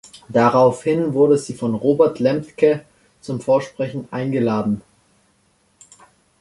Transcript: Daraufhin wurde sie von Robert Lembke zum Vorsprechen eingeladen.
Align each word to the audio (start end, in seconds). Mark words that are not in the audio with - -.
Daraufhin 0.29 1.13
wurde 1.13 1.37
sie 1.37 1.53
von 1.53 1.75
Robert 1.75 2.17
Lembke 2.17 2.83
zum 3.21 3.39
Vorsprechen 3.39 4.07
eingeladen. 4.09 4.81